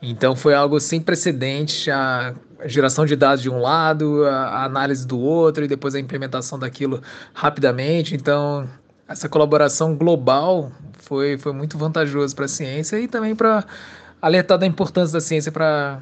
[0.01, 2.35] Então foi algo sem precedente, a
[2.65, 7.01] geração de dados de um lado, a análise do outro e depois a implementação daquilo
[7.33, 8.13] rapidamente.
[8.13, 8.69] Então
[9.07, 13.65] essa colaboração global foi, foi muito vantajoso para a ciência e também para
[14.23, 16.01] alertar da importância da ciência para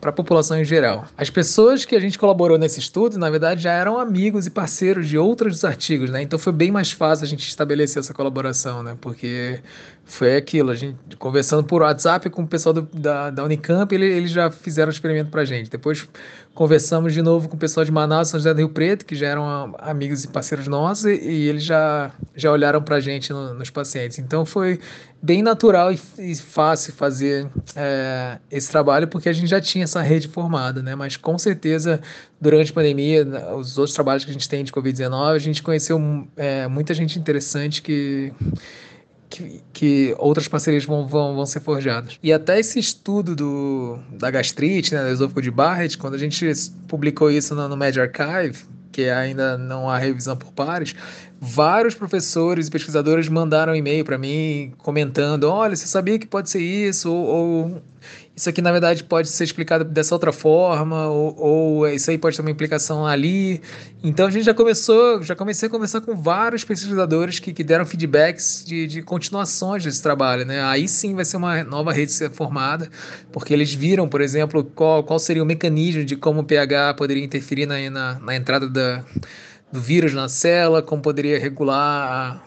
[0.00, 1.06] para a população em geral.
[1.16, 5.08] As pessoas que a gente colaborou nesse estudo, na verdade, já eram amigos e parceiros
[5.08, 6.20] de outros artigos, né?
[6.20, 8.98] Então foi bem mais fácil a gente estabelecer essa colaboração, né?
[9.00, 9.60] Porque
[10.04, 14.04] foi aquilo, a gente conversando por WhatsApp com o pessoal do, da, da Unicamp, ele,
[14.04, 15.70] eles já fizeram o experimento para a gente.
[15.70, 16.06] Depois
[16.54, 19.26] conversamos de novo com o pessoal de Manaus, São José do Rio Preto, que já
[19.26, 23.70] eram amigos e parceiros nossos, e, eles já, já olharam para a gente no, nos
[23.70, 24.18] pacientes.
[24.20, 24.78] Então foi
[25.20, 30.00] bem natural e, e fácil fazer é, esse trabalho, porque a gente já tinha essa
[30.00, 30.94] rede formada, né?
[30.94, 32.00] Mas com certeza,
[32.40, 33.26] durante a pandemia,
[33.56, 36.00] os outros trabalhos que a gente tem de Covid-19, a gente conheceu
[36.36, 38.32] é, muita gente interessante que
[39.28, 42.18] que, que outras parcerias vão, vão, vão ser forjadas.
[42.22, 46.46] E até esse estudo do, da gastrite, né, do esôfago de Barrett, quando a gente
[46.86, 50.94] publicou isso no, no Med Archive, que ainda não há revisão por pares,
[51.40, 56.60] vários professores e pesquisadores mandaram e-mail para mim comentando: olha, você sabia que pode ser
[56.60, 57.12] isso?
[57.12, 57.82] Ou, ou,
[58.36, 62.34] isso aqui na verdade pode ser explicado dessa outra forma, ou, ou, isso aí pode
[62.34, 63.60] ter uma implicação ali.
[64.02, 67.86] Então a gente já começou, já comecei a conversar com vários pesquisadores que, que deram
[67.86, 70.64] feedbacks de, de continuações desse trabalho, né?
[70.64, 72.90] Aí sim vai ser uma nova rede ser formada,
[73.30, 77.24] porque eles viram, por exemplo, qual, qual seria o mecanismo de como o pH poderia
[77.24, 79.04] interferir na, na, na entrada da
[79.74, 82.42] do vírus na célula, como poderia regular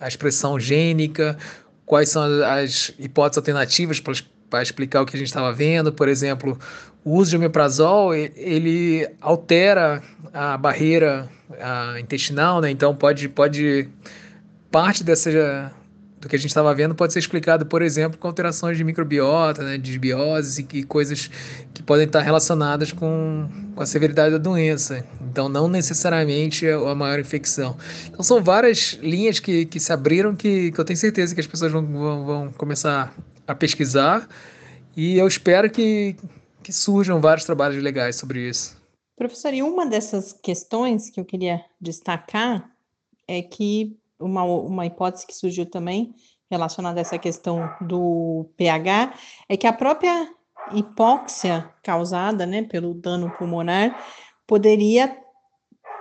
[0.00, 1.36] a, a expressão gênica,
[1.84, 4.14] quais são as hipóteses alternativas para
[4.60, 5.92] explicar o que a gente estava vendo.
[5.92, 6.58] Por exemplo,
[7.04, 11.28] o uso de omeprazol ele altera a barreira
[11.60, 12.70] a intestinal, né?
[12.70, 13.88] então pode, pode
[14.70, 15.72] parte dessa
[16.20, 19.62] do que a gente estava vendo pode ser explicado, por exemplo, com alterações de microbiota,
[19.62, 21.30] né, desbiose e, coisas
[21.72, 25.02] que podem estar relacionadas com, com a severidade da doença.
[25.22, 27.74] Então, não necessariamente a maior infecção.
[28.06, 31.46] Então, são várias linhas que, que se abriram que, que eu tenho certeza que as
[31.46, 33.14] pessoas vão, vão, vão começar
[33.50, 34.28] a pesquisar
[34.96, 36.16] e eu espero que,
[36.62, 38.80] que surjam vários trabalhos legais sobre isso.
[39.16, 42.70] Professor, e uma dessas questões que eu queria destacar
[43.26, 46.14] é que uma, uma hipótese que surgiu também
[46.50, 49.14] relacionada a essa questão do pH
[49.48, 50.28] é que a própria
[50.72, 54.04] hipóxia causada né, pelo dano pulmonar
[54.46, 55.16] poderia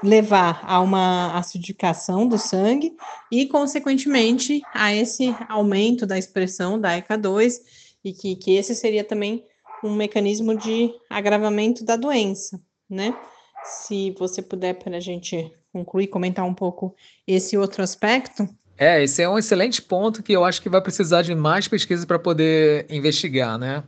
[0.03, 2.95] levar a uma acidificação do sangue
[3.31, 7.59] e, consequentemente, a esse aumento da expressão da ECA2
[8.03, 9.43] e que, que esse seria também
[9.83, 13.13] um mecanismo de agravamento da doença, né?
[13.63, 16.95] Se você puder para a gente concluir, comentar um pouco
[17.27, 18.47] esse outro aspecto.
[18.77, 22.07] É, esse é um excelente ponto que eu acho que vai precisar de mais pesquisa
[22.07, 23.83] para poder investigar, né?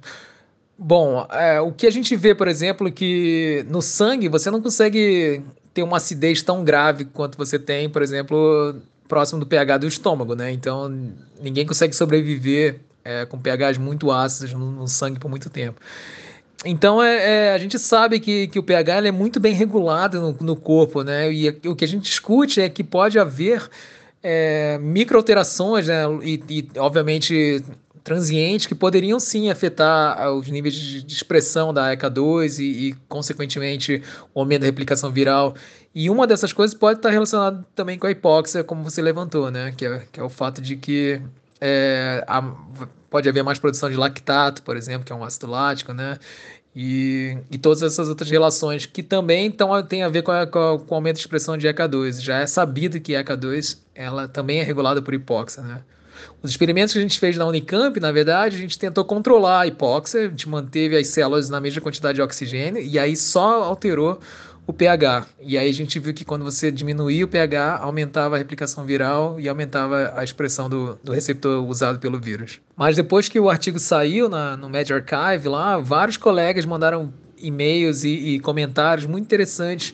[0.78, 5.44] Bom, é, o que a gente vê, por exemplo, que no sangue você não consegue
[5.74, 8.76] ter uma acidez tão grave quanto você tem, por exemplo,
[9.08, 10.52] próximo do pH do estômago, né?
[10.52, 10.90] Então,
[11.42, 15.82] ninguém consegue sobreviver é, com pHs muito ácidos no, no sangue por muito tempo.
[16.66, 20.38] então é, é, a gente sabe que, que o pH é muito bem regulado no,
[20.40, 21.32] no corpo, né?
[21.32, 23.70] E o que a gente discute é que pode haver
[24.22, 26.04] é, microalterações, né?
[26.24, 27.64] E, e, obviamente
[28.04, 34.02] transientes que poderiam sim afetar os níveis de, expressão da ECA2 e, e, consequentemente,
[34.34, 35.56] o aumento da replicação viral.
[35.94, 39.74] E uma dessas coisas pode estar relacionada também com a hipóxia, como você levantou, né?
[39.76, 41.22] Que é, que é o fato de que
[41.60, 42.26] é,
[43.10, 46.18] pode haver mais produção de lactato, por exemplo, que é um ácido lático, né?
[46.74, 50.60] E, e todas essas outras relações que também tão, tem a ver com, a, com,
[50.60, 52.22] a, com o aumento de expressão de ECA2.
[52.22, 55.84] Já é sabido que ECA2 ela também é regulada por hipóxia, né?
[56.42, 59.68] Os experimentos que a gente fez na Unicamp, na verdade, a gente tentou controlar a
[59.68, 64.20] hipóxia, a gente manteve as células na mesma quantidade de oxigênio e aí só alterou
[64.66, 65.26] o pH.
[65.42, 69.40] E aí a gente viu que quando você diminuía o pH, aumentava a replicação viral
[69.40, 72.60] e aumentava a expressão do, do receptor usado pelo vírus.
[72.76, 78.04] Mas depois que o artigo saiu na, no Med Archive lá, vários colegas mandaram e-mails
[78.04, 79.94] e, e comentários muito interessantes,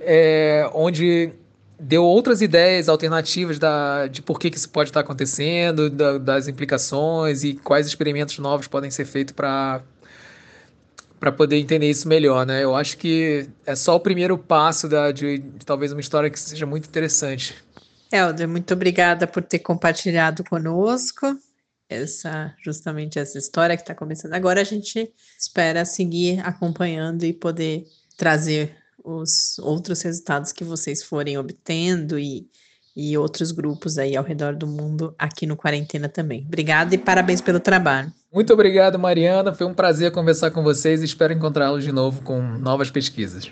[0.00, 1.32] é, onde
[1.78, 6.48] deu outras ideias alternativas da, de por que, que isso pode estar acontecendo, da, das
[6.48, 9.82] implicações e quais experimentos novos podem ser feitos para
[11.18, 12.62] para poder entender isso melhor, né?
[12.62, 16.38] Eu acho que é só o primeiro passo da, de, de talvez uma história que
[16.38, 17.54] seja muito interessante.
[18.12, 21.34] Helder, muito obrigada por ter compartilhado conosco
[21.88, 24.60] essa justamente essa história que está começando agora.
[24.60, 32.18] A gente espera seguir acompanhando e poder trazer os outros resultados que vocês forem obtendo
[32.18, 32.44] e,
[32.94, 36.44] e outros grupos aí ao redor do mundo aqui no Quarentena também.
[36.44, 38.12] Obrigada e parabéns pelo trabalho.
[38.34, 39.54] Muito obrigado, Mariana.
[39.54, 43.50] Foi um prazer conversar com vocês e espero encontrá-los de novo com novas pesquisas.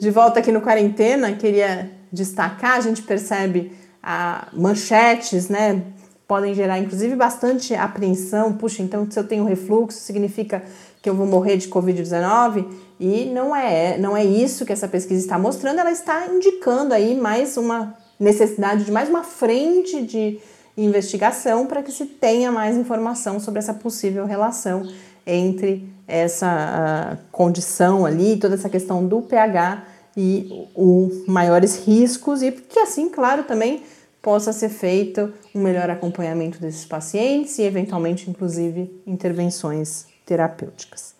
[0.00, 3.70] De volta aqui no Quarentena, queria destacar, a gente percebe
[4.02, 5.84] a manchetes, né,
[6.32, 8.54] podem gerar inclusive bastante apreensão.
[8.54, 10.62] Puxa, então se eu tenho refluxo, significa
[11.02, 12.64] que eu vou morrer de Covid-19?
[12.98, 17.14] E não é, não é isso que essa pesquisa está mostrando, ela está indicando aí
[17.14, 20.38] mais uma necessidade de mais uma frente de
[20.74, 24.88] investigação para que se tenha mais informação sobre essa possível relação
[25.26, 29.84] entre essa condição ali, toda essa questão do pH
[30.16, 33.82] e os maiores riscos e que assim, claro, também
[34.22, 41.14] possa ser feito um melhor acompanhamento desses pacientes e, eventualmente, inclusive, intervenções terapêuticas.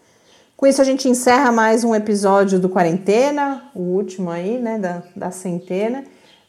[0.56, 5.02] Com isso, a gente encerra mais um episódio do Quarentena, o último aí, né, da,
[5.16, 6.04] da centena.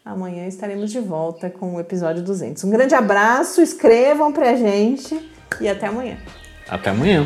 [0.05, 2.63] Amanhã estaremos de volta com o episódio 200.
[2.63, 5.19] Um grande abraço, escrevam pra gente
[5.59, 6.17] e até amanhã.
[6.69, 7.25] Até amanhã.